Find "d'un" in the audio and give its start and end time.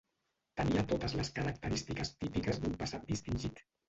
2.65-2.79